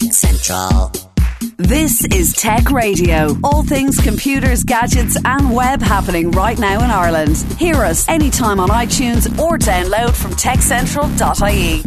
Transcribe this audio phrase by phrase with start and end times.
[0.00, 0.90] Central.
[1.58, 3.36] This is Tech Radio.
[3.44, 7.36] All things computers, gadgets, and web happening right now in Ireland.
[7.58, 11.82] Hear us anytime on iTunes or download from techcentral.ie.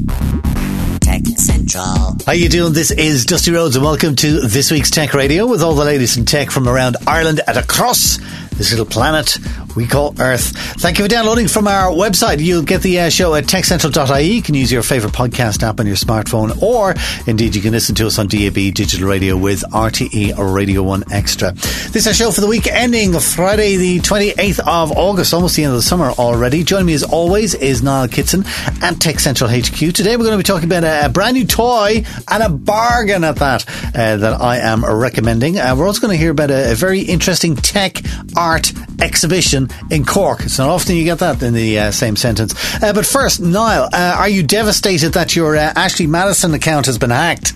[1.00, 2.18] Tech Central.
[2.26, 2.74] How you doing?
[2.74, 6.18] This is Dusty Rhodes and welcome to this week's Tech Radio with all the latest
[6.18, 8.20] in tech from around Ireland and across
[8.52, 9.38] this little planet
[9.76, 10.56] we call Earth.
[10.80, 12.40] Thank you for downloading from our website.
[12.40, 14.24] You'll get the uh, show at techcentral.ie.
[14.24, 16.94] You can use your favourite podcast app on your smartphone, or
[17.28, 21.06] indeed you can listen to us on DAB digital radio with RTE or Radio 1
[21.12, 21.52] Extra.
[21.54, 25.64] This is our show for the week ending Friday, the 28th of August, almost the
[25.64, 26.64] end of the summer already.
[26.64, 28.44] Joining me as always is Niall Kitson
[28.82, 29.76] at Tech Central HQ.
[29.94, 33.24] Today we're going to be talking about a, a brand new toy and a bargain
[33.24, 35.58] at that uh, that I am recommending.
[35.58, 38.02] Uh, we're also going to hear about a, a very interesting tech
[38.36, 40.42] art exhibition in Cork.
[40.42, 42.54] It's not often you get that in the uh, same sentence.
[42.82, 46.98] Uh, but first, Niall, uh, are you devastated that your uh, Ashley Madison account has
[46.98, 47.54] been hacked?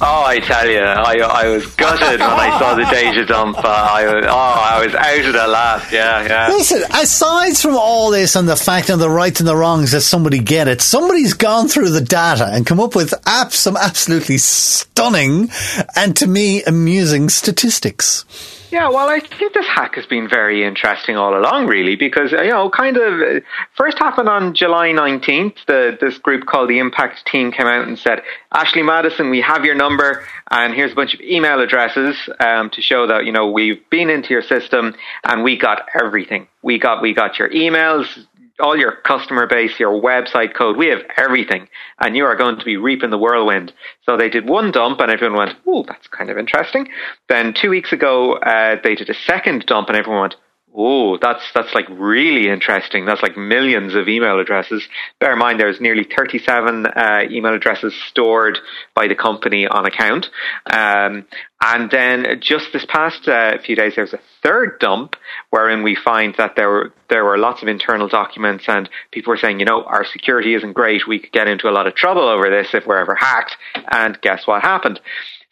[0.00, 3.58] Oh, I tell you, I, I was gutted when I saw the data dump.
[3.58, 5.92] Uh, I was, oh, I was out of the laugh.
[5.92, 6.48] Yeah, yeah.
[6.50, 10.02] Listen, aside from all this and the fact and the rights and the wrongs that
[10.02, 13.12] somebody get it, somebody's gone through the data and come up with
[13.50, 15.50] some absolutely stunning
[15.96, 18.24] and to me amusing statistics.
[18.70, 22.48] Yeah, well, I think this hack has been very interesting all along, really, because you
[22.48, 23.40] know, kind of uh,
[23.74, 25.54] first happened on July nineteenth.
[25.66, 29.64] The this group called the Impact Team came out and said, "Ashley Madison, we have
[29.64, 33.50] your number, and here's a bunch of email addresses um, to show that you know
[33.50, 34.94] we've been into your system
[35.24, 36.46] and we got everything.
[36.60, 38.26] We got we got your emails,
[38.60, 41.68] all your customer base, your website code, we have everything,
[42.00, 43.72] and you are going to be reaping the whirlwind.
[44.04, 46.88] So they did one dump, and everyone went, "Oh, that's kind of interesting."
[47.28, 50.36] Then two weeks ago, uh, they did a second dump, and everyone went,
[50.76, 53.06] Oh, that's that's like really interesting.
[53.06, 54.86] That's like millions of email addresses.
[55.18, 58.58] Bear in mind, there's nearly 37 uh, email addresses stored
[58.94, 60.26] by the company on account.
[60.70, 61.26] Um,
[61.64, 65.16] and then just this past uh, few days, there's a third dump
[65.50, 69.38] wherein we find that there were there were lots of internal documents, and people were
[69.38, 71.08] saying, you know, our security isn't great.
[71.08, 73.56] We could get into a lot of trouble over this if we're ever hacked.
[73.90, 75.00] And guess what happened?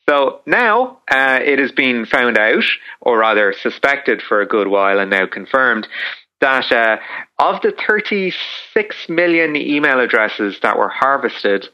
[0.09, 2.63] So now uh, it has been found out,
[3.01, 5.89] or rather suspected for a good while and now confirmed,
[6.41, 6.99] that uh,
[7.39, 11.69] of the 36 million email addresses that were harvested.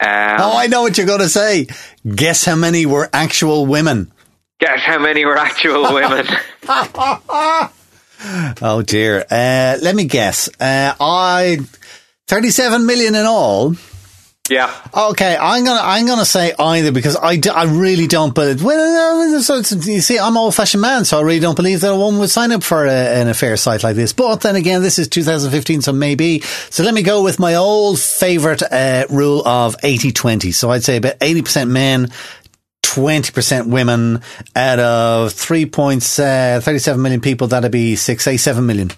[0.00, 1.66] Um, oh, I know what you're going to say.
[2.06, 4.12] Guess how many were actual women?
[4.60, 6.26] Guess how many were actual women?
[8.62, 9.24] oh dear.
[9.30, 10.48] Uh, let me guess.
[10.60, 11.58] Uh, I
[12.26, 13.74] 37 million in all.
[14.48, 14.72] Yeah.
[14.96, 18.62] Okay, I'm gonna I'm gonna say either because I, d- I really don't believe.
[18.62, 21.96] Well, so you see, I'm old fashioned man, so I really don't believe that a
[21.96, 24.12] woman would sign up for a, an affair site like this.
[24.12, 26.40] But then again, this is 2015, so maybe.
[26.70, 30.54] So let me go with my old favorite uh, rule of 80-20.
[30.54, 32.08] So I'd say about 80% men.
[32.82, 34.22] 20% women
[34.56, 38.90] out of 3.37 uh, million people, that'd be 6, say 7 million.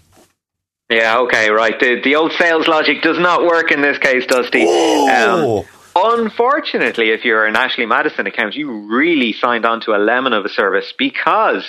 [0.91, 1.79] Yeah, okay, right.
[1.79, 4.65] The, the old sales logic does not work in this case, Dusty.
[4.67, 5.65] Oh.
[5.95, 10.33] Um, unfortunately, if you're an Ashley Madison account, you really signed on to a lemon
[10.33, 11.65] of a service because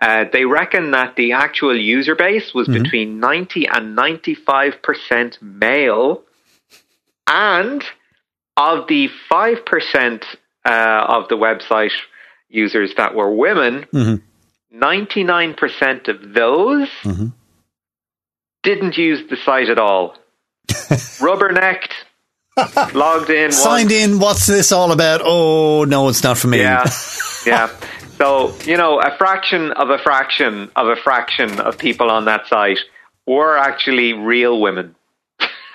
[0.00, 2.84] uh, they reckon that the actual user base was mm-hmm.
[2.84, 6.22] between 90 and 95% male.
[7.26, 7.82] And
[8.56, 10.24] of the 5%
[10.64, 10.68] uh,
[11.08, 11.92] of the website
[12.48, 14.80] users that were women, mm-hmm.
[14.80, 17.26] 99% of those mm-hmm
[18.62, 20.16] didn't use the site at all.
[20.68, 21.92] Rubbernecked,
[22.94, 24.18] logged in, signed in.
[24.18, 25.20] What's this all about?
[25.24, 26.58] Oh no, it's not for me.
[26.58, 26.84] Yeah,
[27.46, 27.70] yeah.
[28.18, 32.46] So you know, a fraction of a fraction of a fraction of people on that
[32.46, 32.78] site
[33.26, 34.94] were actually real women.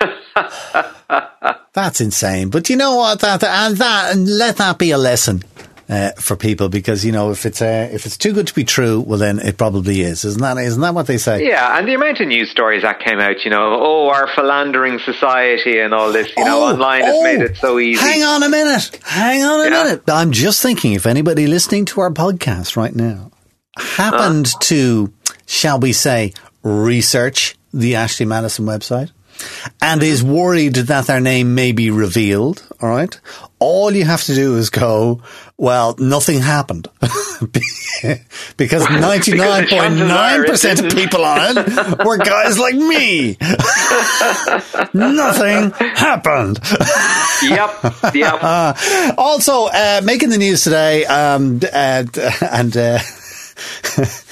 [1.72, 2.50] That's insane.
[2.50, 3.20] But you know what?
[3.20, 5.42] That and that and let that be a lesson
[5.88, 8.64] uh, for people because you know if it's uh, if it's too good to be
[8.64, 11.46] true, well then it probably is, isn't that isn't that what they say?
[11.46, 14.98] Yeah, and the amount of news stories that came out, you know, oh our philandering
[14.98, 18.00] society and all this, you know, oh, online has made it so easy.
[18.00, 19.84] Hang on a minute, hang on a yeah.
[19.84, 20.02] minute.
[20.08, 23.30] I'm just thinking if anybody listening to our podcast right now
[23.76, 25.12] happened to,
[25.46, 26.32] shall we say,
[26.62, 29.10] research the Ashley Madison website
[29.80, 33.18] and is worried that their name may be revealed, all right,
[33.58, 35.22] all you have to do is go,
[35.56, 36.88] well, nothing happened.
[38.56, 43.38] because 99.9% of people on it were guys like me.
[44.92, 46.58] nothing happened.
[47.42, 47.70] yep,
[48.14, 48.42] yep.
[49.18, 52.04] also, uh, making the news today, um, uh,
[52.52, 52.98] and, uh,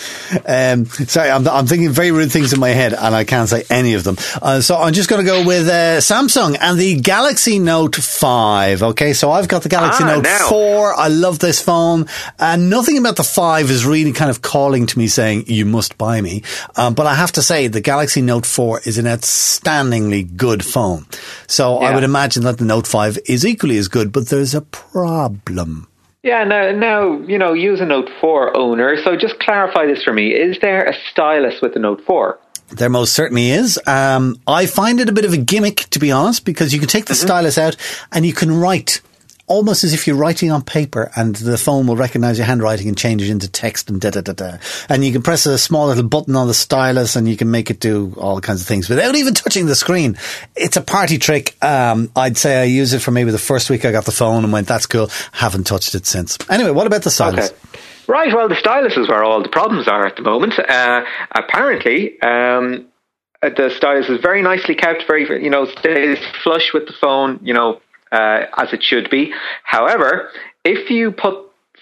[0.46, 3.62] Um, sorry, I'm, I'm thinking very rude things in my head, and I can't say
[3.70, 4.16] any of them.
[4.42, 8.82] Uh, so I'm just going to go with uh, Samsung and the Galaxy Note 5.
[8.82, 10.48] Okay, so I've got the Galaxy Ah, Note now.
[10.48, 10.94] 4.
[10.94, 12.06] I love this phone.
[12.38, 15.96] And nothing about the 5 is really kind of calling to me saying, you must
[15.98, 16.42] buy me.
[16.74, 21.06] Um, but I have to say, the Galaxy Note 4 is an outstandingly good phone.
[21.46, 24.62] So I would imagine that the Note 5 is equally as good, but there's a
[24.62, 25.86] problem.
[26.24, 28.96] Yeah, now, now, you know, use a Note 4 owner.
[29.04, 30.30] So just clarify this for me.
[30.30, 32.38] Is there a stylus with the Note 4?
[32.70, 33.78] There most certainly is.
[33.86, 36.88] Um, I find it a bit of a gimmick, to be honest, because you can
[36.88, 37.76] take the stylus out
[38.10, 39.02] and you can write
[39.46, 42.96] almost as if you're writing on paper and the phone will recognize your handwriting and
[42.96, 44.58] change it into text and da da da da.
[44.88, 47.70] And you can press a small little button on the stylus and you can make
[47.70, 50.16] it do all kinds of things without even touching the screen.
[50.56, 51.62] It's a party trick.
[51.62, 54.44] Um, I'd say I used it for maybe the first week I got the phone
[54.44, 55.10] and went, that's cool.
[55.32, 56.38] Haven't touched it since.
[56.48, 57.50] Anyway, what about the stylus?
[57.50, 57.80] Okay.
[58.06, 60.58] Right, well, the stylus is where all the problems are at the moment.
[60.58, 62.86] Uh, apparently, um,
[63.40, 67.54] the stylus is very nicely kept, very, you know, stays flush with the phone, you
[67.54, 67.80] know,
[68.14, 69.32] uh, as it should be.
[69.64, 70.30] However,
[70.64, 71.34] if you put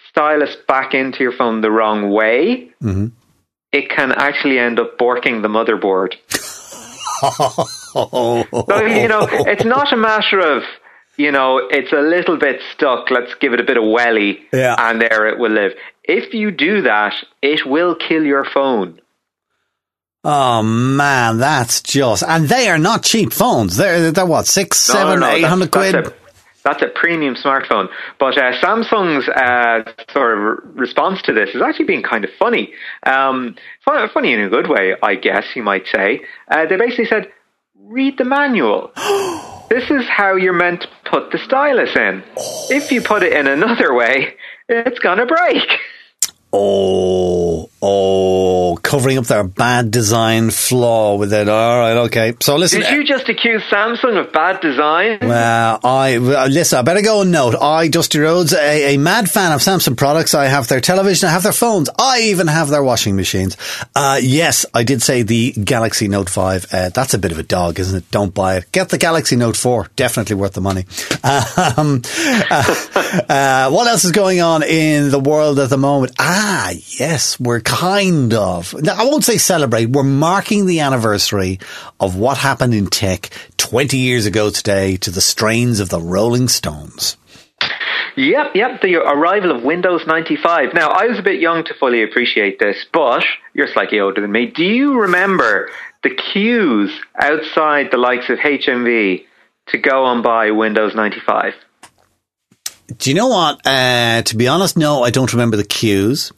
[0.08, 2.70] stylus back into your phone the wrong way,
[3.72, 6.14] it can actually end up borking the motherboard.
[7.92, 8.46] So,
[8.86, 10.62] you know, it's not a matter of,
[11.16, 14.74] you know, it's a little bit stuck, let's give it a bit of welly, Yeah.
[14.78, 15.72] and there it will live.
[16.02, 19.00] If you do that, it will kill your phone.
[20.24, 23.76] Oh man, that's just, and they are not cheap phones.
[23.76, 25.94] They're, they're what, six, No, seven, no, no, eight hundred quid?
[25.94, 26.14] That's a,
[26.62, 27.88] that's a premium smartphone.
[28.18, 32.72] But uh, Samsung's uh, sort of response to this has actually been kind of funny.
[33.04, 36.22] Um, fun, funny in a good way, I guess you might say.
[36.48, 37.32] Uh, they basically said,
[37.78, 38.92] read the manual.
[39.70, 42.22] this is how you're meant to put the stylus in.
[42.70, 44.34] If you put it in another way,
[44.68, 45.68] it's going to break.
[46.52, 48.51] Oh, oh,
[48.92, 51.48] covering up their bad design flaw with it.
[51.48, 52.34] All right, okay.
[52.40, 52.82] So listen.
[52.82, 55.18] Did you just accuse Samsung of bad design?
[55.22, 56.78] Well, I listen.
[56.78, 57.54] I better go and note.
[57.58, 60.34] I, Dusty Rhodes, a, a mad fan of Samsung products.
[60.34, 61.26] I have their television.
[61.30, 61.88] I have their phones.
[61.98, 63.56] I even have their washing machines.
[63.96, 66.66] Uh, yes, I did say the Galaxy Note Five.
[66.70, 68.10] Uh, that's a bit of a dog, isn't it?
[68.10, 68.70] Don't buy it.
[68.72, 69.88] Get the Galaxy Note Four.
[69.96, 70.84] Definitely worth the money.
[71.76, 72.02] Um,
[72.50, 72.74] uh,
[73.28, 76.12] uh, what else is going on in the world at the moment?
[76.18, 78.74] Ah, yes, we're kind of.
[78.82, 79.90] Now, I won't say celebrate.
[79.90, 81.60] We're marking the anniversary
[82.00, 86.48] of what happened in tech 20 years ago today to the strains of the Rolling
[86.48, 87.16] Stones.
[88.16, 90.74] Yep, yep, the arrival of Windows 95.
[90.74, 93.24] Now, I was a bit young to fully appreciate this, but
[93.54, 94.46] you're slightly older than me.
[94.46, 95.70] Do you remember
[96.02, 99.24] the queues outside the likes of HMV
[99.68, 101.54] to go and buy Windows 95?
[102.98, 103.64] Do you know what?
[103.64, 106.32] Uh, to be honest, no, I don't remember the queues.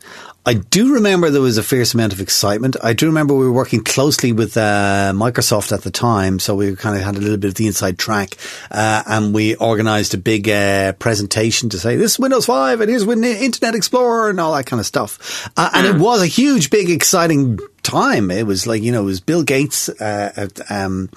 [0.46, 2.76] I do remember there was a fierce amount of excitement.
[2.82, 6.76] I do remember we were working closely with uh, Microsoft at the time, so we
[6.76, 8.36] kind of had a little bit of the inside track,
[8.70, 12.90] uh, and we organised a big uh, presentation to say this is Windows Five and
[12.90, 15.48] here's Win- Internet Explorer and all that kind of stuff.
[15.56, 18.30] Uh, and it was a huge, big, exciting time.
[18.30, 19.88] It was like you know, it was Bill Gates.
[19.88, 21.08] Uh, um,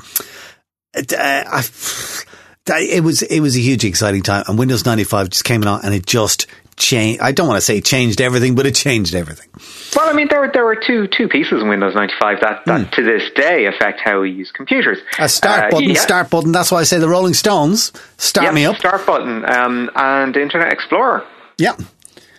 [0.95, 1.63] uh, I,
[2.79, 5.83] it was it was a huge exciting time, and Windows ninety five just came out,
[5.83, 6.47] and it just
[6.77, 7.21] changed.
[7.21, 9.49] I don't want to say changed everything, but it changed everything.
[9.95, 12.91] Well, I mean, there were there were two two pieces in Windows 95 that, that
[12.93, 14.99] to this day affect how we use computers.
[15.19, 15.99] A start Uh, button, yeah.
[15.99, 16.51] start button.
[16.51, 18.77] That's why I say the Rolling Stones start Yep, me up.
[18.77, 21.25] Start button um, and Internet Explorer.
[21.57, 21.75] Yeah,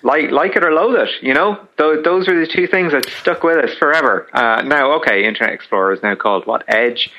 [0.02, 1.58] like like it or loathe it, you know.
[1.76, 4.28] Those those are the two things that stuck with us forever.
[4.32, 7.10] Uh, now, okay, Internet Explorer is now called what Edge,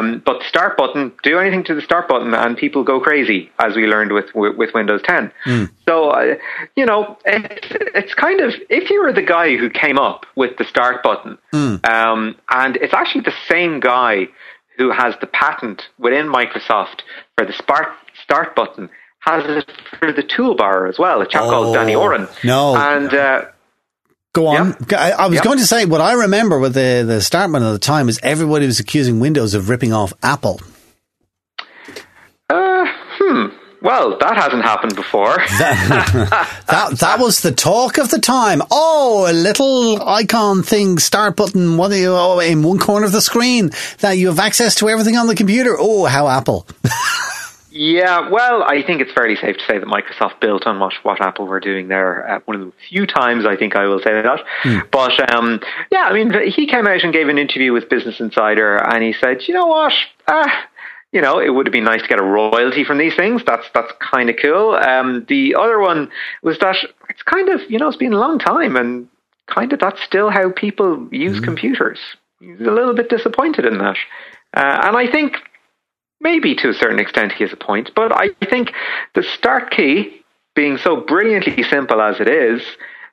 [0.00, 3.74] um, but start button, do anything to the start button, and people go crazy, as
[3.76, 5.32] we learned with with, with Windows 10.
[5.88, 6.34] So, uh,
[6.74, 10.56] you know, it's, it's kind of if you were the guy who came up with
[10.58, 11.38] the start button,
[11.84, 14.28] um, and it's actually the same guy
[14.78, 17.00] who has the patent within Microsoft
[17.36, 17.88] for the start
[18.22, 18.90] start button.
[19.26, 21.20] Has it for the toolbar as well?
[21.20, 22.28] A chap called Danny Oh, Oran.
[22.44, 22.76] no.
[22.76, 23.44] and uh,
[24.32, 24.76] go on.
[24.96, 25.44] I, I was Yep.
[25.44, 28.20] going to say what I remember with the the start button at the time is
[28.22, 30.60] everybody was accusing Windows of ripping off Apple.
[32.50, 32.84] uh,
[33.18, 33.46] hmm.
[33.82, 35.36] Well, that hasn't happened before.
[36.68, 38.60] That that was the talk of the time.
[38.70, 43.20] Oh, a little icon thing, start button, what you oh, in one corner of the
[43.20, 45.76] screen that you have access to everything on the computer.
[45.78, 46.66] Oh, how Apple.
[47.76, 51.20] yeah, well, I think it's fairly safe to say that Microsoft built on what, what
[51.20, 52.28] Apple were doing there.
[52.28, 54.40] Uh, one of the few times I think I will say that.
[54.90, 58.76] But um, yeah, I mean, he came out and gave an interview with Business Insider,
[58.76, 59.92] and he said, you know what?
[60.26, 60.48] Uh,
[61.12, 63.42] you know, it would have been nice to get a royalty from these things.
[63.46, 64.74] That's that's kind of cool.
[64.74, 66.10] Um, the other one
[66.42, 66.76] was that
[67.08, 69.08] it's kind of you know it's been a long time, and
[69.46, 71.98] kind of that's still how people use computers.
[72.40, 73.96] He's a little bit disappointed in that.
[74.54, 75.36] Uh, and I think
[76.20, 78.72] maybe to a certain extent he has a point, but I think
[79.14, 80.22] the start key
[80.54, 82.62] being so brilliantly simple as it is,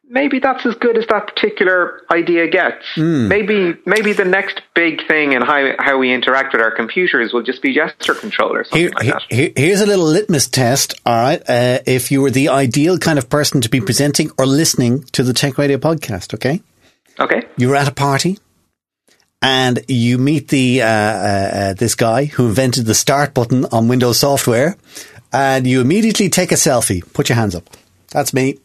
[0.09, 2.85] maybe that's as good as that particular idea gets.
[2.95, 7.43] Maybe maybe the next big thing in how how we interact with our computers will
[7.43, 9.21] just be gesture control or something Here, like that.
[9.29, 10.93] here- here's a little litmus test.
[11.05, 11.41] All right.
[11.47, 15.23] Uh, if you were the ideal kind of person to be presenting or listening to
[15.23, 16.61] the Tech Radio podcast, okay?
[17.19, 17.43] Okay.
[17.57, 18.37] You're at a party
[19.43, 23.89] and you meet the uh, uh, uh, this guy who invented the start button on
[23.89, 24.77] Windows software,
[25.33, 27.03] and you immediately take a selfie.
[27.13, 27.69] Put your hands up.
[28.11, 28.57] That's me.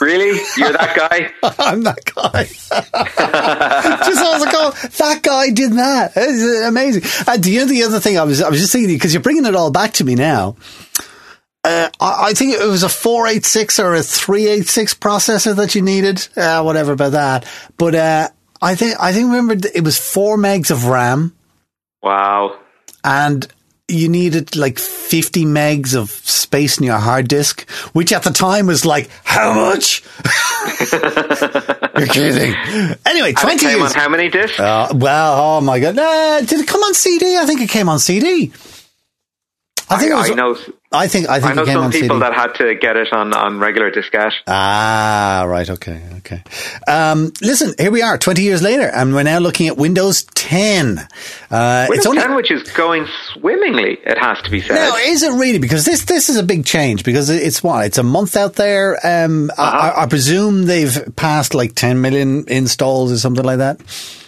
[0.00, 0.40] Really?
[0.56, 1.30] You're that guy?
[1.58, 2.44] I'm that guy.
[4.06, 6.12] just that guy did that.
[6.16, 7.02] It's amazing.
[7.28, 9.44] And the other, the other thing I was, I was just thinking, because you're bringing
[9.44, 10.56] it all back to me now.
[11.62, 16.26] Uh, I, I think it was a 486 or a 386 processor that you needed.
[16.34, 17.46] Uh, whatever about that.
[17.76, 18.28] But, uh,
[18.62, 21.34] I think, I think remember it was four megs of RAM
[22.02, 22.58] Wow.
[23.02, 23.46] and
[23.88, 28.66] you needed like 50 megs of space in your hard disk, which at the time
[28.68, 30.02] was like, how much?
[31.98, 32.54] You're kidding.
[33.06, 33.94] Anyway, And it 20 came years.
[33.94, 34.58] on how many discs?
[34.60, 35.96] Uh, well, oh my god!
[35.96, 37.36] Nah, did it come on CD?
[37.36, 38.52] I think it came on CD.
[39.90, 40.30] I think it was.
[40.30, 40.56] I know.
[40.92, 41.28] I think.
[41.28, 42.20] I think I know some people CD.
[42.20, 44.32] that had to get it on, on regular diskette.
[44.46, 45.68] ah, right.
[45.68, 46.02] Okay.
[46.18, 46.42] Okay.
[46.86, 50.98] Um, listen, here we are, twenty years later, and we're now looking at Windows 10.
[51.50, 54.74] Uh, Windows it's only 10, which is going swimmingly, it has to be said.
[54.74, 55.58] Now, is it really?
[55.58, 57.04] Because this this is a big change.
[57.04, 58.98] Because it's what it's a month out there.
[59.04, 63.80] Um, I, I, I presume they've passed like 10 million installs or something like that.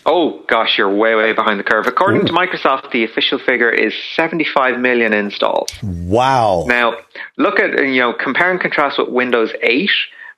[0.04, 1.86] Oh gosh, you're way way behind the curve.
[1.86, 5.70] According to Microsoft, the official figure is 75 million installs.
[5.82, 6.64] Wow.
[6.66, 6.94] Now,
[7.36, 9.90] look at you know compare and contrast with Windows 8,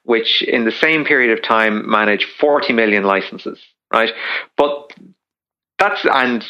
[0.03, 3.59] which in the same period of time managed 40 million licenses,
[3.93, 4.13] right?
[4.57, 4.93] But
[5.79, 6.45] that's and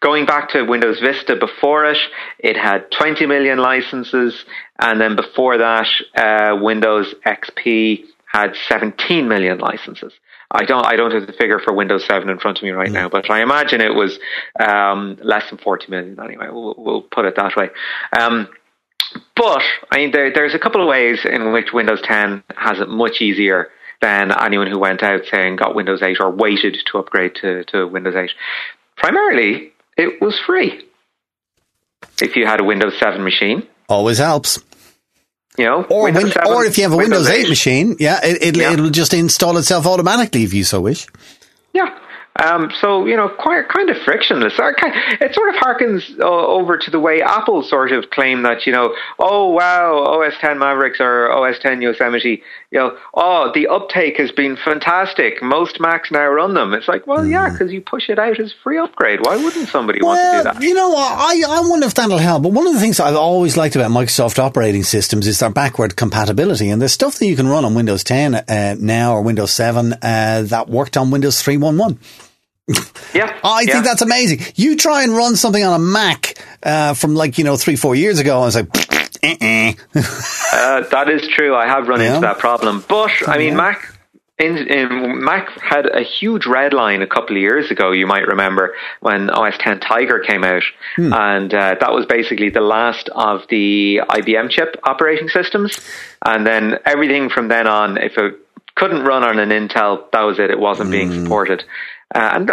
[0.00, 1.98] going back to Windows Vista before it,
[2.38, 4.44] it had 20 million licenses,
[4.78, 10.12] and then before that, uh, Windows XP had 17 million licenses.
[10.50, 12.90] I don't, I don't have the figure for Windows 7 in front of me right
[12.90, 14.18] now, but I imagine it was
[14.58, 16.48] um, less than 40 million anyway.
[16.50, 17.68] We'll, we'll put it that way.
[18.18, 18.48] Um,
[19.36, 22.88] but I mean, there, there's a couple of ways in which Windows 10 has it
[22.88, 23.68] much easier
[24.00, 27.86] than anyone who went out saying got Windows 8 or waited to upgrade to, to
[27.86, 28.30] Windows 8.
[28.96, 30.84] Primarily, it was free.
[32.20, 34.60] If you had a Windows 7 machine, Always helps.
[35.58, 37.96] You know, Or, Windows win- 7, or if you have a Windows, 8, 8 machine,
[37.98, 38.72] yeah, it, it, Yeah.
[38.72, 41.06] it'll just install itself automatically if you so wish.
[41.72, 41.96] Yeah.
[42.42, 44.54] Um, so you know, quite kind of frictionless.
[44.56, 48.72] It sort of harkens uh, over to the way Apple sort of claim that you
[48.72, 54.16] know, oh wow, OS 10 Mavericks or OS 10 Yosemite, you know, oh the uptake
[54.18, 55.42] has been fantastic.
[55.42, 56.72] Most Macs now run them.
[56.72, 59.20] It's like, well, yeah, because you push it out as free upgrade.
[59.24, 60.62] Why wouldn't somebody want to do Well, that?
[60.62, 60.94] you know?
[60.96, 62.42] I, I wonder if that'll help.
[62.44, 65.96] But one of the things I've always liked about Microsoft operating systems is their backward
[65.96, 66.70] compatibility.
[66.70, 69.92] And there's stuff that you can run on Windows 10 uh, now or Windows 7
[69.94, 71.98] uh, that worked on Windows 3.11.
[73.12, 73.72] Yeah, I yeah.
[73.72, 74.40] think that's amazing.
[74.54, 77.96] You try and run something on a Mac uh, from like, you know, three, four
[77.96, 78.99] years ago, and it's like.
[79.22, 79.72] Uh,
[80.90, 81.54] that is true.
[81.54, 82.08] I have run Yeah.
[82.14, 83.94] into that problem, but I mean, Mac.
[84.38, 87.92] In, in, Mac had a huge red line a couple of years ago.
[87.92, 90.62] You might remember when OS 10 Tiger came out,
[90.96, 91.12] Hmm.
[91.12, 95.78] and uh, that was basically the last of the IBM chip operating systems.
[96.24, 98.36] And then everything from then on, if it
[98.76, 100.50] couldn't run on an Intel, that was it.
[100.50, 100.92] It wasn't Hmm.
[100.92, 101.62] being supported.
[102.14, 102.50] Uh, and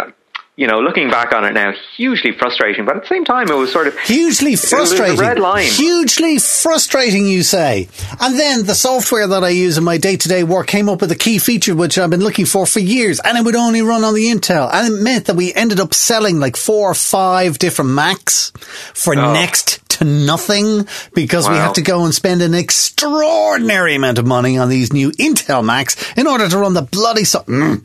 [0.58, 2.84] you know, looking back on it now, hugely frustrating.
[2.84, 5.16] But at the same time, it was sort of Hugely frustrating.
[5.16, 5.62] red line.
[5.66, 7.88] Hugely frustrating, you say.
[8.20, 11.00] And then the software that I use in my day to day work came up
[11.00, 13.82] with a key feature which I've been looking for for years, and it would only
[13.82, 14.68] run on the Intel.
[14.72, 18.50] And it meant that we ended up selling like four or five different Macs
[18.94, 19.32] for Oh.
[19.32, 21.66] next to nothing because we Wow.
[21.66, 25.94] have to go and spend an extraordinary amount of money on these new Intel Macs
[26.16, 27.44] in order to run the bloody so.
[27.46, 27.82] Mm.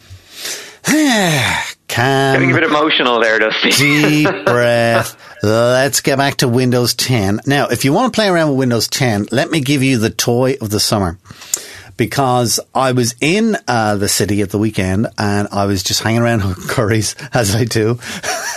[1.93, 3.69] Can getting a bit emotional there, Dusty.
[3.69, 5.15] deep breath.
[5.43, 7.41] Let's get back to Windows 10.
[7.45, 10.09] Now, if you want to play around with Windows 10, let me give you the
[10.09, 11.19] toy of the summer.
[11.95, 16.21] Because I was in uh, the city at the weekend and I was just hanging
[16.21, 17.99] around Curry's, as I do.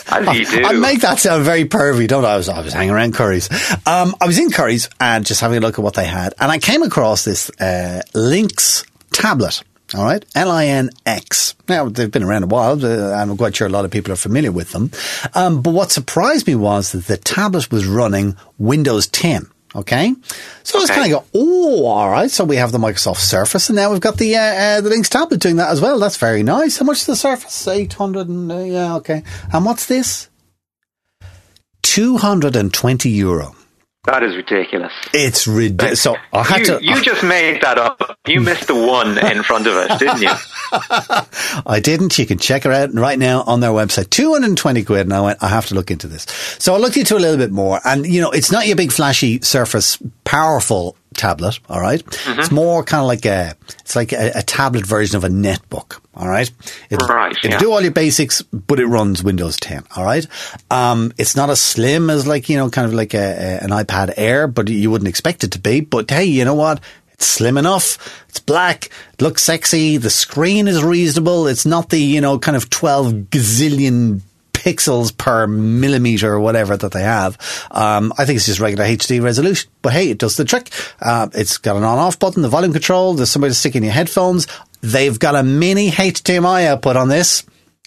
[0.06, 0.64] As you do.
[0.64, 2.32] I make that sound very pervy, don't I?
[2.32, 3.50] I was, I was hanging around Curry's.
[3.86, 6.32] Um, I was in Curry's and just having a look at what they had.
[6.40, 9.62] And I came across this uh, Linx tablet.
[9.94, 11.54] All right, L-I-N-X.
[11.68, 12.84] Now they've been around a while.
[12.84, 14.90] Uh, I'm quite sure a lot of people are familiar with them.
[15.34, 19.46] Um, but what surprised me was that the tablet was running Windows 10.
[19.74, 20.14] Okay,
[20.62, 20.94] so Okay.
[20.94, 21.24] kind of go.
[21.34, 22.30] Oh, all right.
[22.30, 25.08] So we have the Microsoft Surface, and now we've got the uh, uh, the Linx
[25.08, 25.98] tablet doing that as well.
[25.98, 26.78] That's very nice.
[26.78, 27.68] How much is the Surface?
[27.68, 29.22] Eight hundred and uh, yeah, okay.
[29.52, 30.30] And what's this?
[31.82, 33.54] Two hundred and twenty euro.
[34.06, 34.92] That is ridiculous.
[35.12, 36.00] It's ridiculous.
[36.00, 36.84] So I had You, to.
[36.84, 38.18] you just made that up.
[38.26, 40.30] You missed the one in front of us, didn't you?
[41.66, 42.18] I didn't.
[42.18, 44.10] You can check her out right now on their website.
[44.10, 45.00] 220 quid.
[45.02, 46.22] And I went, I have to look into this.
[46.58, 47.80] So I looked into a little bit more.
[47.84, 51.58] And, you know, it's not your big flashy surface, powerful tablet.
[51.68, 52.02] All right?
[52.26, 56.00] It's more kind of like a, it's like a, a tablet version of a netbook.
[56.14, 56.50] All right.
[56.88, 57.58] It'll, Right, it'll yeah.
[57.58, 59.84] do all your basics, but it runs Windows 10.
[59.96, 60.26] All right.
[60.70, 63.70] Um, it's not as slim as like, you know, kind of like a, a, an
[63.70, 65.80] iPad Air, but you wouldn't expect it to be.
[65.80, 66.80] But hey, you know what?
[67.12, 68.24] It's slim enough.
[68.28, 68.90] It's black.
[69.14, 69.96] It looks sexy.
[69.96, 71.46] The screen is reasonable.
[71.46, 74.20] It's not the, you know, kind of 12 gazillion
[74.66, 77.38] pixels per millimeter or whatever that they have.
[77.70, 79.70] Um, I think it's just regular HD resolution.
[79.80, 80.70] But hey, it does the trick.
[81.00, 83.14] Uh, it's got an on-off button, the volume control.
[83.14, 84.48] There's somebody to stick in your headphones.
[84.80, 87.44] They've got a mini HDMI output on this.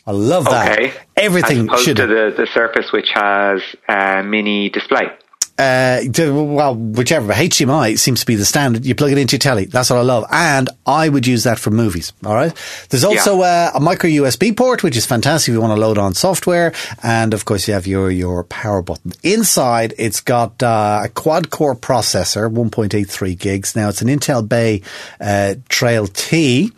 [0.07, 0.79] I love that.
[0.79, 0.93] Okay.
[1.17, 5.11] Everything As opposed should to the, the Surface, which has a mini display.
[5.59, 8.85] Uh, the- well, whichever, but HDMI seems to be the standard.
[8.85, 9.65] You plug it into your telly.
[9.65, 10.25] That's what I love.
[10.31, 12.13] And I would use that for movies.
[12.25, 12.53] All right.
[12.89, 15.97] There's also uh, a micro USB port, which is fantastic if you want to load
[15.97, 16.73] on software.
[17.03, 19.11] And of course, you have your, your power button.
[19.21, 23.75] Inside, it's got uh, a quad core processor, 1.83 gigs.
[23.75, 24.81] Now, it's an Intel Bay
[25.19, 26.71] uh, Trail T.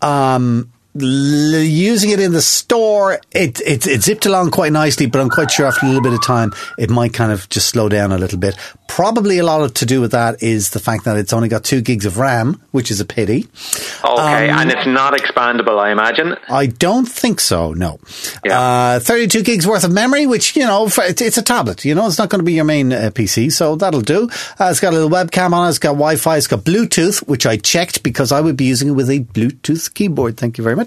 [0.00, 5.28] Um, using it in the store, it, it it zipped along quite nicely, but I'm
[5.30, 8.12] quite sure after a little bit of time, it might kind of just slow down
[8.12, 8.56] a little bit.
[8.86, 11.64] Probably a lot of, to do with that is the fact that it's only got
[11.64, 13.48] two gigs of RAM, which is a pity.
[14.04, 16.36] Okay, Um, and it's not expandable, I imagine.
[16.48, 17.72] I don't think so.
[17.72, 17.98] No,
[18.44, 18.60] Yeah.
[18.96, 21.84] uh, 32 gigs worth of memory, which you know, it's a tablet.
[21.84, 24.28] You know, it's not going to be your main uh, PC, so that'll do.
[24.60, 25.70] Uh, it's got a little webcam on it.
[25.70, 26.36] It's got Wi-Fi.
[26.36, 29.92] It's got Bluetooth, which I checked because I would be using it with a Bluetooth
[29.94, 30.36] keyboard.
[30.36, 30.83] Thank you very much.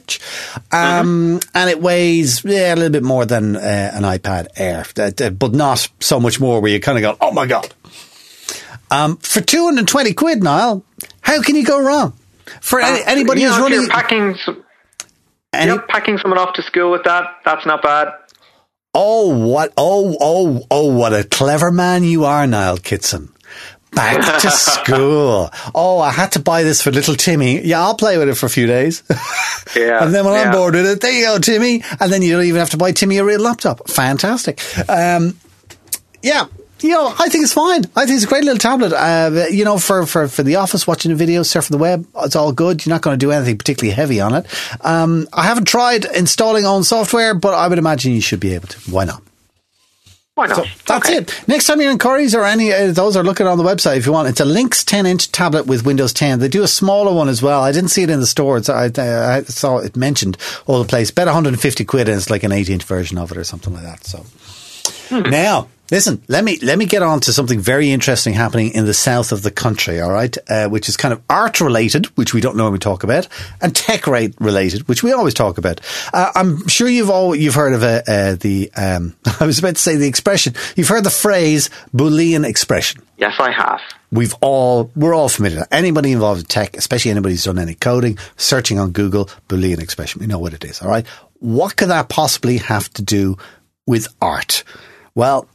[0.71, 5.29] Um, and it weighs yeah, a little bit more than uh, an iPad Air, uh,
[5.31, 6.61] but not so much more.
[6.61, 7.73] Where you kind of go, oh my god.
[8.89, 10.83] Um, for 220 quid, Niall,
[11.21, 12.13] how can you go wrong?
[12.61, 14.63] For any, anybody Uh, know, who's running, you're packing, some,
[15.51, 18.13] any, yep, packing someone off to school with that, that's not bad.
[18.93, 19.73] Oh, what?
[19.77, 23.29] Oh, oh, oh, what a clever man you are, Niall Kitson.
[23.97, 25.49] Back to school.
[25.73, 27.61] Oh, I had to buy this for little Timmy.
[27.61, 29.03] Yeah, I'll play with it for a few days.
[29.75, 31.83] Yeah, and then when I'm bored with it, there you go, Timmy.
[31.99, 33.89] And then you don't even have to buy Timmy a real laptop.
[33.89, 34.61] Fantastic.
[34.89, 35.37] Um,
[36.23, 36.45] yeah.
[36.79, 37.83] You know, I think it's fine.
[37.95, 38.93] I think it's a great little tablet.
[38.93, 42.35] Uh, you know, for, for, for the office, watching a video, surfing the web, it's
[42.37, 42.85] all good.
[42.85, 44.45] You're not going to do anything particularly heavy on it.
[44.81, 48.69] Um, I haven't tried installing own software, but I would imagine you should be able
[48.69, 48.91] to.
[48.91, 49.21] Why not?
[50.37, 50.57] Why not?
[50.57, 51.17] So that's Okay.
[51.17, 51.33] it.
[51.47, 54.05] Next time you're in Curry's or any of those, are looking on the website if
[54.05, 54.27] you want.
[54.27, 56.37] It's a Linx 10 inch tablet with Windows 10.
[56.37, 57.63] They do a smaller one as well.
[57.63, 58.57] I didn't see it in the store.
[58.57, 61.09] It's, I, I saw it mentioned all the place.
[61.09, 63.81] Bet 150 quid and it's like an 8 inch version of it or something like
[63.81, 64.05] that.
[64.05, 64.19] So
[65.09, 65.27] hmm.
[65.27, 65.69] now.
[65.89, 69.31] Listen, let me let me get on to something very interesting happening in the south
[69.31, 70.01] of the country.
[70.01, 73.29] All right, uh, which is kind of art related, which we don't normally talk about,
[73.61, 75.79] and tech rate related, which we always talk about.
[76.13, 79.75] Uh, I'm sure you've all you've heard of uh, uh, the um, I was about
[79.75, 80.55] to say the expression.
[80.75, 83.01] You've heard the phrase Boolean expression.
[83.17, 83.79] Yes, I have.
[84.11, 85.67] We've all we're all familiar.
[85.71, 90.19] Anybody involved in tech, especially anybody who's done any coding, searching on Google Boolean expression,
[90.19, 90.81] we know what it is.
[90.81, 91.07] All right,
[91.39, 93.37] what could that possibly have to do
[93.85, 94.65] with art?
[95.15, 95.47] Well,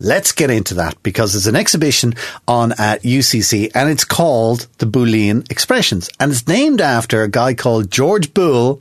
[0.00, 2.14] Let's get into that because there's an exhibition
[2.46, 7.54] on at UCC and it's called the Boolean Expressions and it's named after a guy
[7.54, 8.80] called George Boole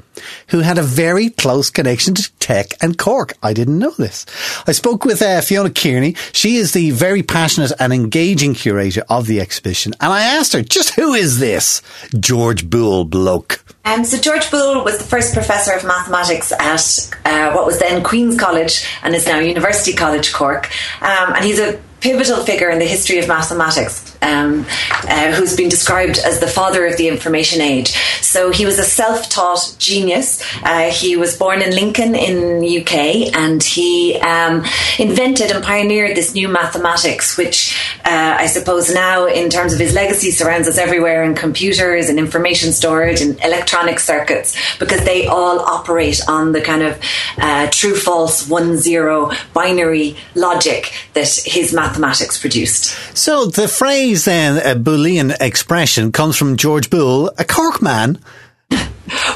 [0.49, 3.33] who had a very close connection to tech and Cork.
[3.41, 4.27] I didn't know this.
[4.67, 6.13] I spoke with uh, Fiona Kearney.
[6.33, 10.61] She is the very passionate and engaging curator of the exhibition and I asked her,
[10.61, 11.81] just who is this
[12.19, 13.63] George Boole bloke?
[13.87, 18.03] Um, so George Boole was the first professor of mathematics at uh, what was then
[18.03, 20.69] Queen's College and is now University College Cork,
[21.07, 24.65] Um, and he's a pivotal figure in the history of mathematics, um,
[25.03, 27.89] uh, who's been described as the father of the information age.
[28.21, 30.43] So he was a self-taught genius.
[30.63, 34.65] Uh, he was born in Lincoln in the UK, and he um,
[34.99, 39.93] invented and pioneered this new mathematics, which uh, I suppose now, in terms of his
[39.93, 45.59] legacy, surrounds us everywhere in computers and information storage and electronic circuits, because they all
[45.59, 46.99] operate on the kind of
[47.37, 52.95] uh, true, false, one, zero binary logic that his mathematics produced.
[53.15, 58.19] So the phrase then, uh, a Boolean expression, comes from George Boole, a Cork man.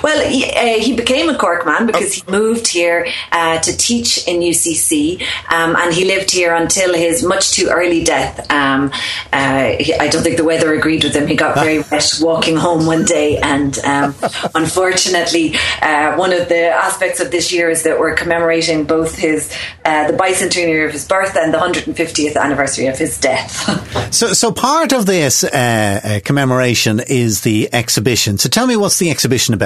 [0.04, 4.28] Well, he, uh, he became a Cork man because he moved here uh, to teach
[4.28, 8.52] in UCC, um, and he lived here until his much too early death.
[8.52, 8.92] Um,
[9.32, 11.28] uh, he, I don't think the weather agreed with him.
[11.28, 14.16] He got very wet walking home one day, and um,
[14.56, 19.56] unfortunately, uh, one of the aspects of this year is that we're commemorating both his
[19.86, 24.14] uh, the bicentenary of his birth and the 150th anniversary of his death.
[24.14, 28.38] so, so part of this uh, commemoration is the exhibition.
[28.38, 29.61] So, tell me, what's the exhibition about?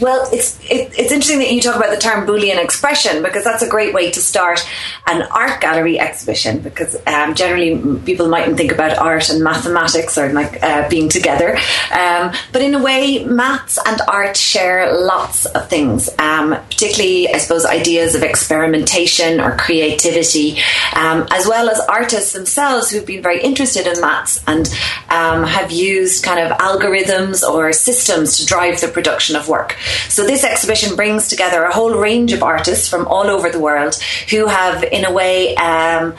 [0.00, 3.62] Well, it's it, it's interesting that you talk about the term Boolean expression because that's
[3.62, 4.66] a great way to start
[5.06, 6.60] an art gallery exhibition.
[6.60, 11.56] Because um, generally people mightn't think about art and mathematics or like uh, being together,
[11.92, 16.10] um, but in a way, maths and art share lots of things.
[16.18, 20.58] Um, particularly, I suppose, ideas of experimentation or creativity,
[20.96, 24.66] um, as well as artists themselves who've been very interested in maths and
[25.08, 29.76] um, have used kind of algorithms or systems to drive the production of work.
[30.08, 33.94] So this exhibition brings together a whole range of artists from all over the world
[34.30, 36.14] who have, in a way, um,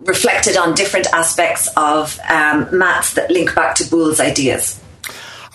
[0.00, 4.80] reflected on different aspects of um, maths that link back to Boole's ideas.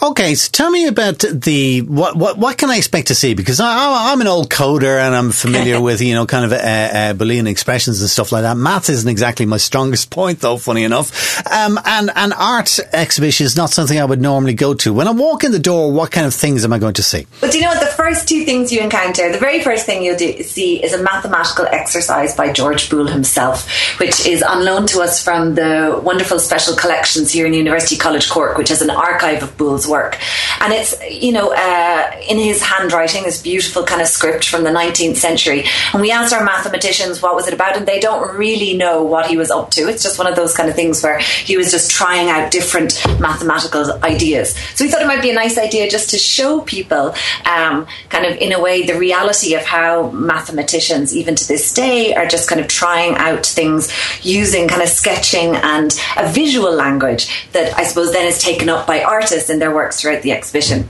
[0.03, 3.35] Okay, so tell me about the what what what can I expect to see?
[3.35, 6.55] Because I, am an old coder and I'm familiar with you know kind of uh,
[6.55, 8.57] uh, Boolean expressions and stuff like that.
[8.57, 10.57] Maths isn't exactly my strongest point, though.
[10.57, 14.91] Funny enough, um, and an art exhibition is not something I would normally go to.
[14.91, 17.27] When I walk in the door, what kind of things am I going to see?
[17.39, 17.79] But do you know what?
[17.79, 21.03] The first two things you encounter, the very first thing you'll do, see is a
[21.03, 26.39] mathematical exercise by George Boole himself, which is on loan to us from the wonderful
[26.39, 30.17] special collections here in University College Cork, which has an archive of Boole's work.
[30.61, 34.69] And it's, you know, uh, in his handwriting, this beautiful kind of script from the
[34.69, 35.65] 19th century.
[35.91, 39.27] And we asked our mathematicians what was it about, and they don't really know what
[39.27, 39.89] he was up to.
[39.89, 43.03] It's just one of those kind of things where he was just trying out different
[43.19, 44.55] mathematical ideas.
[44.75, 47.13] So we thought it might be a nice idea just to show people,
[47.45, 52.15] um, kind of in a way, the reality of how mathematicians, even to this day,
[52.15, 53.91] are just kind of trying out things
[54.23, 58.87] using kind of sketching and a visual language that I suppose then is taken up
[58.87, 60.87] by artists in their work works throughout the exhibition.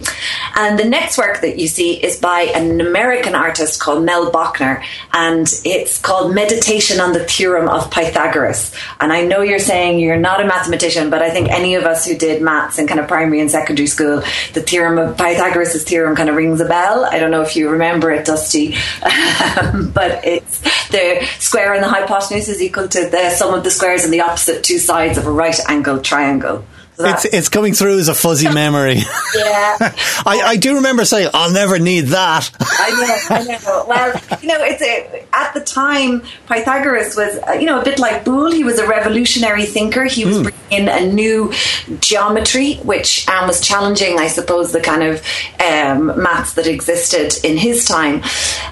[0.56, 4.84] And the next work that you see is by an American artist called Mel Bochner,
[5.14, 8.76] and it's called Meditation on the Theorem of Pythagoras.
[9.00, 12.06] And I know you're saying you're not a mathematician, but I think any of us
[12.06, 14.24] who did maths in kind of primary and secondary school,
[14.54, 17.06] the theorem of Pythagoras' theorem kind of rings a bell.
[17.06, 22.50] I don't know if you remember it, Dusty, but it's the square and the hypotenuse
[22.50, 25.32] is equal to the sum of the squares on the opposite two sides of a
[25.32, 26.66] right angled triangle.
[27.06, 28.96] It's it's coming through as a fuzzy memory.
[29.36, 29.78] yeah,
[30.26, 33.86] I, I do remember saying, "I'll never need that." I know, I know.
[33.88, 38.00] Well, you know, it's a, at the time Pythagoras was, uh, you know, a bit
[38.00, 38.52] like Boole.
[38.52, 40.06] He was a revolutionary thinker.
[40.06, 40.44] He was mm.
[40.44, 41.52] bringing in a new
[42.00, 45.26] geometry, which um, was challenging, I suppose, the kind of
[45.60, 48.24] um, maths that existed in his time.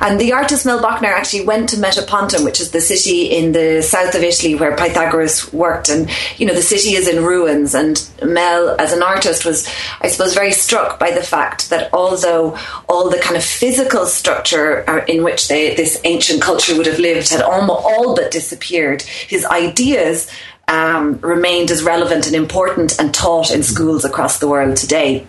[0.01, 3.81] And the artist Mel Bochner actually went to Metapontum, which is the city in the
[3.81, 7.97] south of Italy where Pythagoras worked, and you know, the city is in ruins and
[8.23, 9.67] Mel, as an artist, was,
[10.01, 14.89] I suppose, very struck by the fact that although all the kind of physical structure
[14.89, 19.01] uh, in which they, this ancient culture would have lived had almost all but disappeared,
[19.01, 20.29] his ideas
[20.67, 25.25] um, remained as relevant and important and taught in schools across the world today.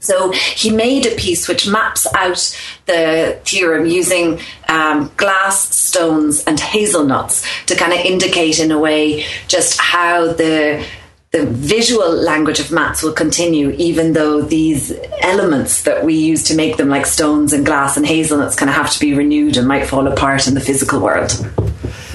[0.00, 6.58] So he made a piece which maps out the theorem using um, glass, stones, and
[6.58, 10.86] hazelnuts to kind of indicate in a way just how the
[11.30, 16.56] the visual language of maths will continue, even though these elements that we use to
[16.56, 19.68] make them, like stones and glass and hazelnuts, kind of have to be renewed and
[19.68, 21.30] might fall apart in the physical world.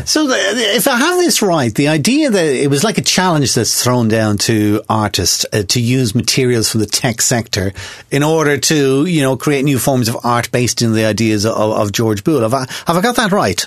[0.05, 3.83] So, if I have this right, the idea that it was like a challenge that's
[3.83, 7.71] thrown down to artists uh, to use materials from the tech sector
[8.11, 11.55] in order to, you know, create new forms of art based in the ideas of,
[11.55, 12.41] of George Boole.
[12.41, 13.65] Have I, have I got that right?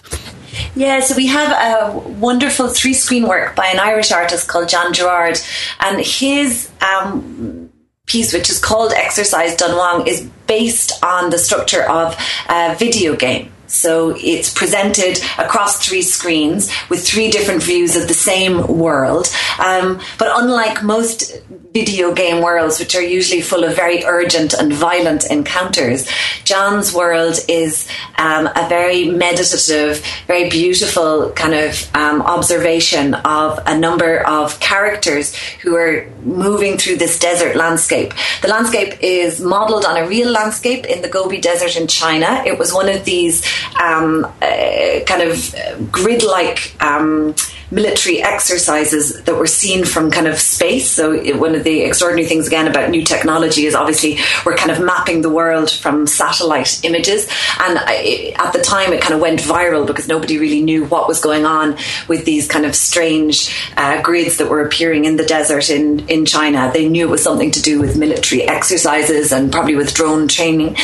[0.74, 4.92] Yeah, so we have a wonderful three screen work by an Irish artist called John
[4.92, 5.38] Gerrard,
[5.80, 7.70] and his um,
[8.06, 12.16] piece, which is called Exercise Dunhuang, is based on the structure of
[12.48, 13.52] a video game.
[13.66, 19.28] So it's presented across three screens with three different views of the same world.
[19.58, 21.40] Um, but unlike most
[21.72, 26.08] video game worlds, which are usually full of very urgent and violent encounters,
[26.44, 33.78] John's world is um, a very meditative, very beautiful kind of um, observation of a
[33.78, 38.12] number of characters who are moving through this desert landscape.
[38.42, 42.42] The landscape is modeled on a real landscape in the Gobi Desert in China.
[42.46, 43.44] It was one of these
[43.82, 46.74] um, uh, kind of grid like.
[46.82, 47.34] Um,
[47.70, 50.90] military exercises that were seen from kind of space.
[50.90, 54.70] So it, one of the extraordinary things again about new technology is obviously we're kind
[54.70, 57.24] of mapping the world from satellite images.
[57.58, 61.08] And I, at the time, it kind of went viral because nobody really knew what
[61.08, 61.76] was going on
[62.08, 66.24] with these kind of strange uh, grids that were appearing in the desert in in
[66.24, 66.70] China.
[66.72, 70.76] They knew it was something to do with military exercises and probably with drone training.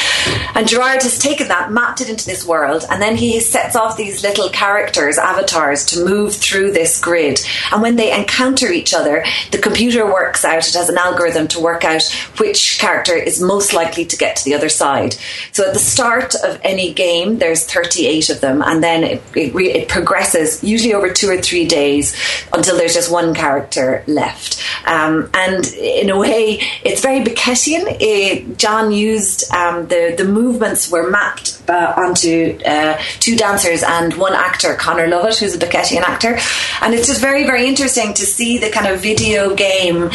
[0.55, 3.97] And Gerrard has taken that, mapped it into this world, and then he sets off
[3.97, 7.41] these little characters, avatars, to move through this grid.
[7.71, 11.61] And when they encounter each other, the computer works out, it has an algorithm to
[11.61, 12.03] work out
[12.39, 15.17] which character is most likely to get to the other side.
[15.53, 19.55] So at the start of any game, there's 38 of them, and then it, it,
[19.55, 22.17] it progresses, usually over two or three days,
[22.53, 24.63] until there's just one character left.
[24.87, 27.97] Um, and in a way, it's very Beckettian.
[28.01, 34.15] It, John used um, the the movements were mapped uh, onto uh, two dancers and
[34.15, 36.39] one actor, Conor Lovett, who's a Beckettian actor,
[36.81, 40.11] and it's just very very interesting to see the kind of video game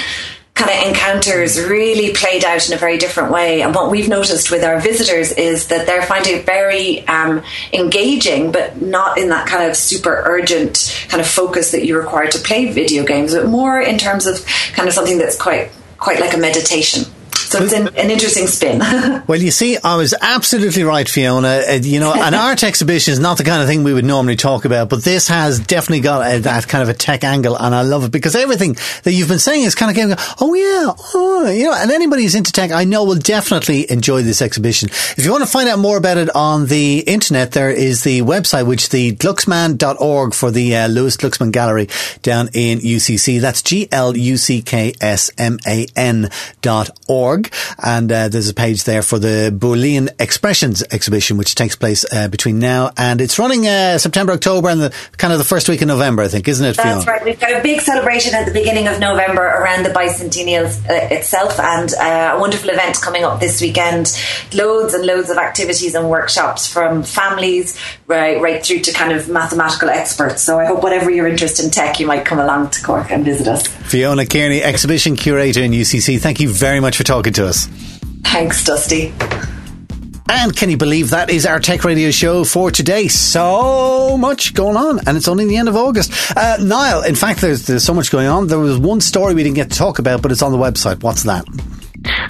[0.58, 3.62] kind of encounters really played out in a very different way.
[3.62, 8.52] And what we've noticed with our visitors is that they're finding it very um, engaging,
[8.52, 12.40] but not in that kind of super urgent kind of focus that you require to
[12.40, 14.44] play video games, but more in terms of
[14.74, 17.04] kind of something that's quite quite like a meditation.
[17.48, 18.80] So it's an, an interesting spin.
[19.28, 21.64] well, you see, I was absolutely right, Fiona.
[21.70, 24.36] Uh, you know, an art exhibition is not the kind of thing we would normally
[24.36, 27.74] talk about, but this has definitely got a, that kind of a tech angle, and
[27.74, 30.94] I love it because everything that you've been saying is kind of getting, oh yeah,
[31.16, 34.90] oh, you know, and anybody who's into tech, I know will definitely enjoy this exhibition.
[34.90, 38.22] If you want to find out more about it on the internet, there is the
[38.22, 41.88] website, which the glucksman.org for the uh, Lewis Glucksman Gallery
[42.22, 43.40] down in UCC.
[43.40, 44.18] That's G-L-U-C-K-S-M-A-N
[46.62, 47.37] dot org.
[47.84, 52.28] And uh, there's a page there for the Boolean Expressions exhibition, which takes place uh,
[52.28, 55.82] between now and it's running uh, September, October, and the kind of the first week
[55.82, 56.76] in November, I think, isn't it?
[56.76, 57.18] That's Fiona?
[57.18, 57.26] right.
[57.26, 61.60] We've got a big celebration at the beginning of November around the bicentennial uh, itself,
[61.60, 64.18] and uh, a wonderful event coming up this weekend.
[64.54, 69.30] Loads and loads of activities and workshops from families right, right through to kind of
[69.30, 70.42] mathematical experts.
[70.42, 73.24] So I hope whatever your interest in tech, you might come along to Cork and
[73.24, 73.68] visit us.
[73.68, 76.20] Fiona Kearney, exhibition curator in UCC.
[76.20, 77.68] Thank you very much for talking talking to us.
[78.24, 79.14] Thanks, Dusty.
[80.30, 83.08] And can you believe that is our tech radio show for today?
[83.08, 86.12] So much going on, and it's only the end of August.
[86.36, 88.48] Uh, Niall, in fact, there's, there's so much going on.
[88.48, 91.02] There was one story we didn't get to talk about, but it's on the website.
[91.02, 91.46] What's that?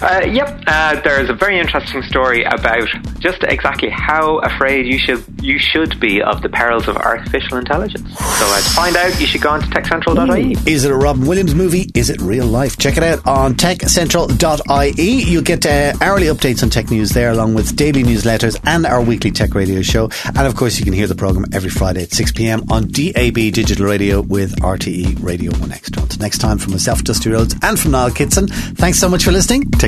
[0.00, 5.24] Uh, yep, uh, there's a very interesting story about just exactly how afraid you should
[5.42, 8.08] you should be of the perils of artificial intelligence.
[8.16, 10.56] So uh, to find out, you should go on to techcentral.ie.
[10.70, 11.90] Is it a Robin Williams movie?
[11.94, 12.76] Is it real life?
[12.78, 15.22] Check it out on techcentral.ie.
[15.22, 19.02] You'll get uh, hourly updates on tech news there, along with daily newsletters and our
[19.02, 20.10] weekly tech radio show.
[20.26, 22.62] And of course, you can hear the program every Friday at 6 p.m.
[22.70, 26.02] on DAB digital radio with RTE Radio 1 Extra.
[26.02, 29.32] Until next time, from myself, Dusty Rhodes, and from Niall Kitson, thanks so much for
[29.32, 29.70] listening.
[29.72, 29.87] Take